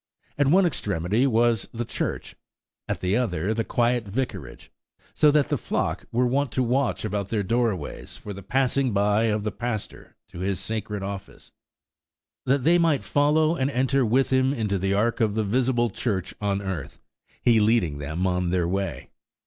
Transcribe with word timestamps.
At 0.35 0.47
one 0.47 0.65
extremity 0.65 1.27
was 1.27 1.69
the 1.71 1.85
church, 1.85 2.35
at 2.87 3.01
the 3.01 3.15
other 3.15 3.53
the 3.53 3.63
quiet 3.63 4.07
vicarage; 4.07 4.71
so 5.13 5.29
that 5.29 5.49
the 5.49 5.59
flock 5.59 6.05
were 6.11 6.25
wont 6.25 6.51
to 6.53 6.63
watch 6.63 7.05
about 7.05 7.29
their 7.29 7.43
doorways 7.43 8.17
for 8.17 8.33
the 8.33 8.41
passing 8.41 8.93
by 8.93 9.25
of 9.25 9.43
the 9.43 9.51
Pastor 9.51 10.15
to 10.29 10.39
his 10.39 10.59
sacred 10.59 11.03
office, 11.03 11.51
that 12.47 12.63
they 12.63 12.79
might 12.79 13.03
follow 13.03 13.55
and 13.55 13.69
enter 13.69 14.03
with 14.03 14.31
him 14.33 14.53
into 14.55 14.79
the 14.79 14.95
ark 14.95 15.19
of 15.21 15.35
the 15.35 15.43
visible 15.43 15.91
church 15.91 16.33
on 16.41 16.63
earth, 16.63 16.99
he 17.43 17.59
leading 17.59 17.99
them 17.99 18.25
on 18.25 18.49
their 18.49 18.67
way. 18.67 19.11